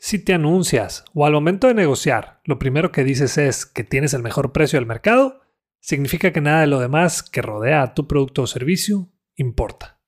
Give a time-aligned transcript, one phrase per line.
[0.00, 4.14] Si te anuncias o al momento de negociar, lo primero que dices es que tienes
[4.14, 5.40] el mejor precio del mercado,
[5.80, 9.98] significa que nada de lo demás que rodea a tu producto o servicio importa.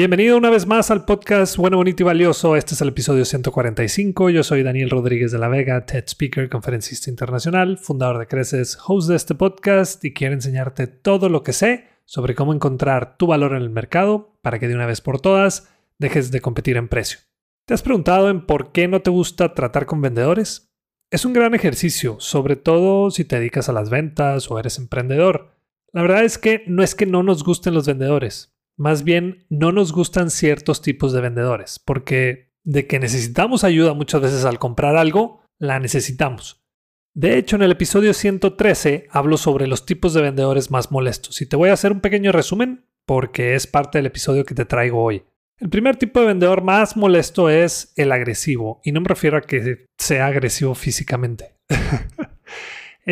[0.00, 2.56] Bienvenido una vez más al podcast Bueno, Bonito y Valioso.
[2.56, 4.30] Este es el episodio 145.
[4.30, 9.10] Yo soy Daniel Rodríguez de la Vega, TED Speaker, conferencista internacional, fundador de Creces, host
[9.10, 13.52] de este podcast y quiero enseñarte todo lo que sé sobre cómo encontrar tu valor
[13.52, 15.68] en el mercado para que de una vez por todas
[15.98, 17.18] dejes de competir en precio.
[17.66, 20.72] ¿Te has preguntado en por qué no te gusta tratar con vendedores?
[21.10, 25.58] Es un gran ejercicio, sobre todo si te dedicas a las ventas o eres emprendedor.
[25.92, 28.49] La verdad es que no es que no nos gusten los vendedores
[28.80, 34.22] más bien, no nos gustan ciertos tipos de vendedores, porque de que necesitamos ayuda muchas
[34.22, 36.64] veces al comprar algo, la necesitamos.
[37.12, 41.46] De hecho, en el episodio 113 hablo sobre los tipos de vendedores más molestos y
[41.46, 45.04] te voy a hacer un pequeño resumen porque es parte del episodio que te traigo
[45.04, 45.24] hoy.
[45.58, 49.42] El primer tipo de vendedor más molesto es el agresivo, y no me refiero a
[49.42, 51.54] que sea agresivo físicamente.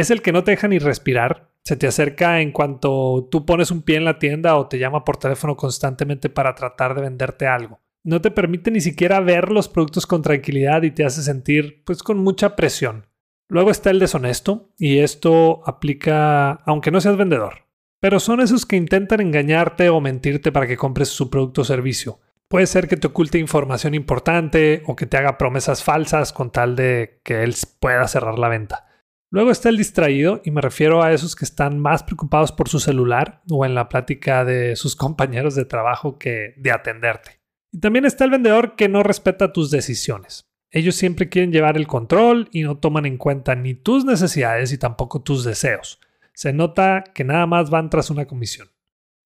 [0.00, 3.70] es el que no te deja ni respirar, se te acerca en cuanto tú pones
[3.70, 7.46] un pie en la tienda o te llama por teléfono constantemente para tratar de venderte
[7.46, 7.80] algo.
[8.04, 12.02] No te permite ni siquiera ver los productos con tranquilidad y te hace sentir pues
[12.02, 13.06] con mucha presión.
[13.50, 17.66] Luego está el deshonesto y esto aplica aunque no seas vendedor.
[18.00, 22.20] Pero son esos que intentan engañarte o mentirte para que compres su producto o servicio.
[22.48, 26.76] Puede ser que te oculte información importante o que te haga promesas falsas con tal
[26.76, 28.87] de que él pueda cerrar la venta.
[29.30, 32.80] Luego está el distraído y me refiero a esos que están más preocupados por su
[32.80, 37.40] celular o en la plática de sus compañeros de trabajo que de atenderte.
[37.70, 40.50] Y también está el vendedor que no respeta tus decisiones.
[40.70, 44.78] Ellos siempre quieren llevar el control y no toman en cuenta ni tus necesidades y
[44.78, 46.00] tampoco tus deseos.
[46.34, 48.68] Se nota que nada más van tras una comisión.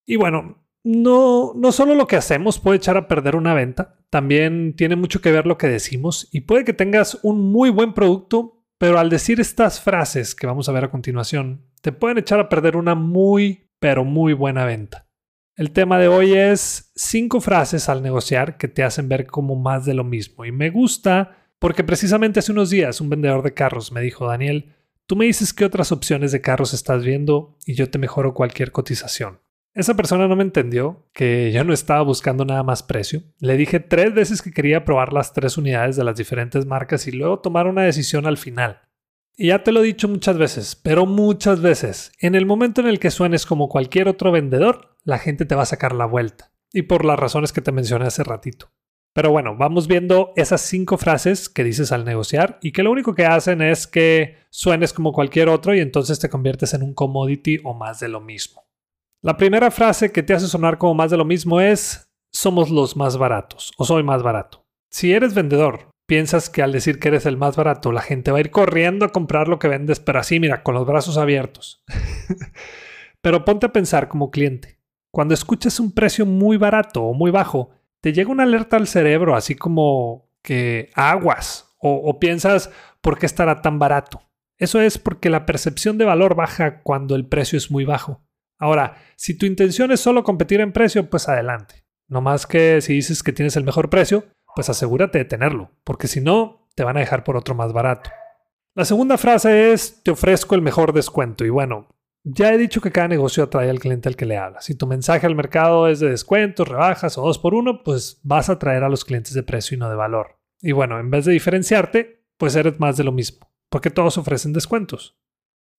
[0.05, 4.75] Y bueno, no, no solo lo que hacemos puede echar a perder una venta, también
[4.75, 8.52] tiene mucho que ver lo que decimos y puede que tengas un muy buen producto,
[8.83, 12.49] pero al decir estas frases que vamos a ver a continuación, te pueden echar a
[12.49, 15.07] perder una muy, pero muy buena venta.
[15.55, 19.85] El tema de hoy es cinco frases al negociar que te hacen ver como más
[19.85, 20.43] de lo mismo.
[20.43, 24.73] Y me gusta porque precisamente hace unos días un vendedor de carros me dijo, Daniel,
[25.05, 28.73] tú me dices qué otras opciones de carros estás viendo y yo te mejoro cualquier
[28.73, 29.39] cotización.
[29.75, 33.23] Esa persona no me entendió que yo no estaba buscando nada más precio.
[33.39, 37.11] Le dije tres veces que quería probar las tres unidades de las diferentes marcas y
[37.11, 38.81] luego tomar una decisión al final.
[39.35, 42.87] Y ya te lo he dicho muchas veces, pero muchas veces, en el momento en
[42.87, 46.51] el que suenes como cualquier otro vendedor, la gente te va a sacar la vuelta.
[46.71, 48.71] Y por las razones que te mencioné hace ratito.
[49.11, 53.15] Pero bueno, vamos viendo esas cinco frases que dices al negociar y que lo único
[53.15, 57.59] que hacen es que suenes como cualquier otro y entonces te conviertes en un commodity
[57.63, 58.62] o más de lo mismo.
[59.23, 62.97] La primera frase que te hace sonar como más de lo mismo es somos los
[62.97, 64.65] más baratos o soy más barato.
[64.91, 68.39] Si eres vendedor, piensas que al decir que eres el más barato, la gente va
[68.39, 71.85] a ir corriendo a comprar lo que vendes, pero así, mira, con los brazos abiertos.
[73.21, 74.77] pero ponte a pensar como cliente.
[75.09, 77.69] Cuando escuchas un precio muy barato o muy bajo,
[78.01, 83.61] te llega una alerta al cerebro, así como que aguas, o, piensas, ¿por qué estará
[83.61, 84.21] tan barato?
[84.57, 88.21] Eso es porque la percepción de valor baja cuando el precio es muy bajo.
[88.59, 91.85] Ahora, si tu intención es solo competir en precio, pues adelante.
[92.07, 94.25] No más que si dices que tienes el mejor precio,
[94.55, 98.09] pues asegúrate de tenerlo, porque si no, te van a dejar por otro más barato.
[98.75, 101.45] La segunda frase es, te ofrezco el mejor descuento.
[101.45, 101.89] Y bueno,
[102.23, 104.61] ya he dicho que cada negocio atrae al cliente al que le habla.
[104.61, 108.49] Si tu mensaje al mercado es de descuentos, rebajas o dos por uno, pues vas
[108.49, 110.39] a atraer a los clientes de precio y no de valor.
[110.61, 114.53] Y bueno, en vez de diferenciarte, pues eres más de lo mismo, porque todos ofrecen
[114.53, 115.19] descuentos.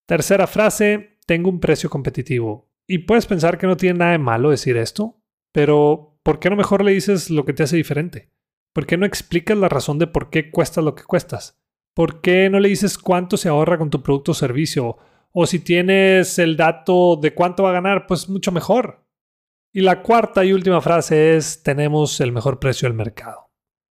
[0.05, 2.69] Tercera frase, tengo un precio competitivo.
[2.87, 6.55] Y puedes pensar que no tiene nada de malo decir esto, pero ¿por qué no
[6.55, 8.31] mejor le dices lo que te hace diferente?
[8.73, 11.59] ¿Por qué no explicas la razón de por qué cuestas lo que cuestas?
[11.95, 14.97] ¿Por qué no le dices cuánto se ahorra con tu producto o servicio?
[15.31, 19.05] O si tienes el dato de cuánto va a ganar, pues mucho mejor.
[19.73, 23.49] Y la cuarta y última frase es, tenemos el mejor precio del mercado.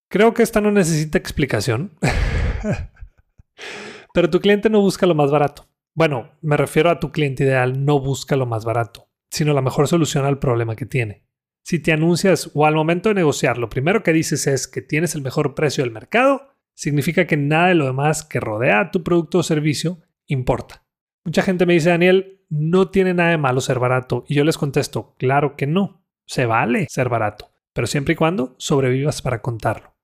[0.10, 1.98] Creo que esta no necesita explicación.
[4.14, 5.67] Pero tu cliente no busca lo más barato.
[5.98, 9.88] Bueno, me refiero a tu cliente ideal, no busca lo más barato, sino la mejor
[9.88, 11.24] solución al problema que tiene.
[11.64, 15.16] Si te anuncias o al momento de negociar lo primero que dices es que tienes
[15.16, 19.04] el mejor precio del mercado, significa que nada de lo demás que rodea a tu
[19.04, 19.98] producto o servicio
[20.28, 20.86] importa.
[21.26, 24.24] Mucha gente me dice, Daniel, no tiene nada de malo ser barato.
[24.28, 26.06] Y yo les contesto, claro que no.
[26.28, 29.97] Se vale ser barato, pero siempre y cuando sobrevivas para contarlo.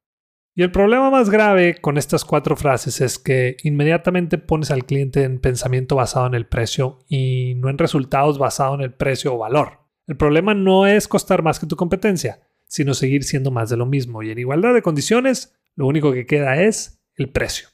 [0.55, 5.23] Y el problema más grave con estas cuatro frases es que inmediatamente pones al cliente
[5.23, 9.39] en pensamiento basado en el precio y no en resultados basado en el precio o
[9.39, 9.79] valor.
[10.05, 13.87] El problema no es costar más que tu competencia, sino seguir siendo más de lo
[13.87, 14.21] mismo.
[14.21, 17.69] Y en igualdad de condiciones, lo único que queda es el precio.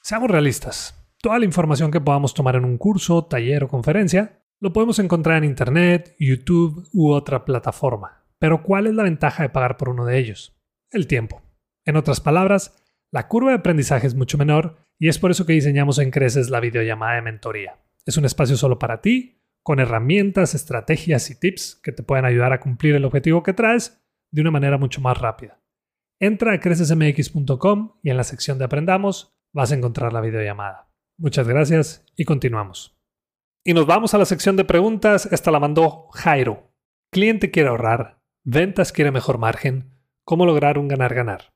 [0.00, 0.98] Seamos realistas.
[1.20, 5.38] Toda la información que podamos tomar en un curso, taller o conferencia, lo podemos encontrar
[5.38, 8.22] en Internet, YouTube u otra plataforma.
[8.38, 10.56] Pero ¿cuál es la ventaja de pagar por uno de ellos?
[10.92, 11.42] El tiempo.
[11.84, 12.80] En otras palabras,
[13.10, 16.48] la curva de aprendizaje es mucho menor y es por eso que diseñamos en Creces
[16.48, 17.80] la videollamada de mentoría.
[18.06, 22.52] Es un espacio solo para ti, con herramientas, estrategias y tips que te pueden ayudar
[22.52, 24.00] a cumplir el objetivo que traes
[24.30, 25.60] de una manera mucho más rápida.
[26.20, 30.88] Entra a crecesmx.com y en la sección de Aprendamos vas a encontrar la videollamada.
[31.18, 33.01] Muchas gracias y continuamos.
[33.64, 35.28] Y nos vamos a la sección de preguntas.
[35.30, 36.74] Esta la mandó Jairo.
[37.12, 39.94] Cliente quiere ahorrar, ventas quiere mejor margen,
[40.24, 41.52] ¿cómo lograr un ganar-ganar?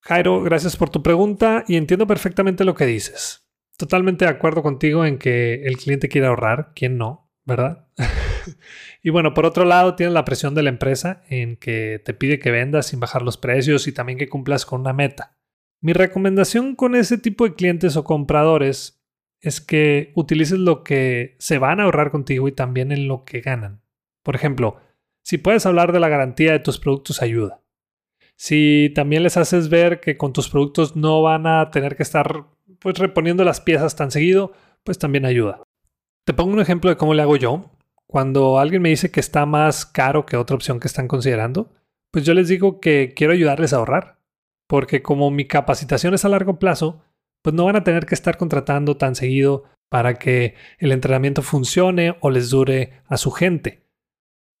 [0.00, 3.50] Jairo, gracias por tu pregunta y entiendo perfectamente lo que dices.
[3.76, 7.30] Totalmente de acuerdo contigo en que el cliente quiere ahorrar, ¿quién no?
[7.44, 7.88] ¿Verdad?
[9.02, 12.38] y bueno, por otro lado, tienes la presión de la empresa en que te pide
[12.38, 15.36] que vendas sin bajar los precios y también que cumplas con una meta.
[15.82, 19.01] Mi recomendación con ese tipo de clientes o compradores
[19.42, 23.40] es que utilices lo que se van a ahorrar contigo y también en lo que
[23.40, 23.82] ganan.
[24.22, 24.76] Por ejemplo,
[25.22, 27.60] si puedes hablar de la garantía de tus productos, ayuda.
[28.36, 32.46] Si también les haces ver que con tus productos no van a tener que estar
[32.78, 34.52] pues reponiendo las piezas tan seguido,
[34.84, 35.62] pues también ayuda.
[36.24, 37.70] Te pongo un ejemplo de cómo le hago yo.
[38.06, 41.72] Cuando alguien me dice que está más caro que otra opción que están considerando,
[42.10, 44.18] pues yo les digo que quiero ayudarles a ahorrar.
[44.68, 47.02] Porque como mi capacitación es a largo plazo,
[47.42, 52.16] pues no van a tener que estar contratando tan seguido para que el entrenamiento funcione
[52.20, 53.82] o les dure a su gente.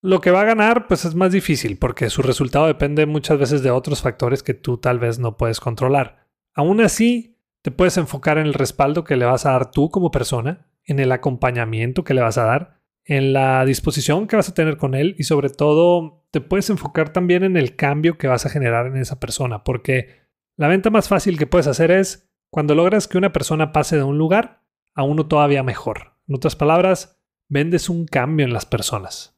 [0.02, 3.62] Lo que va a ganar, pues es más difícil, porque su resultado depende muchas veces
[3.62, 6.26] de otros factores que tú tal vez no puedes controlar.
[6.54, 10.10] Aún así, te puedes enfocar en el respaldo que le vas a dar tú como
[10.10, 14.54] persona, en el acompañamiento que le vas a dar, en la disposición que vas a
[14.54, 18.46] tener con él y sobre todo te puedes enfocar también en el cambio que vas
[18.46, 20.22] a generar en esa persona, porque
[20.56, 24.02] la venta más fácil que puedes hacer es cuando logras que una persona pase de
[24.02, 24.62] un lugar
[24.94, 26.18] a uno todavía mejor.
[26.28, 27.18] En otras palabras,
[27.48, 29.34] vendes un cambio en las personas.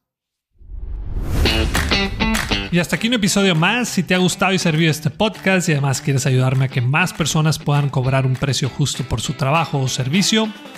[2.73, 3.89] Y hasta aquí un episodio más.
[3.89, 7.15] Si te ha gustado y servido este podcast y además quieres ayudarme a que más
[7.15, 10.49] personas puedan cobrar un precio justo por su trabajo o servicio,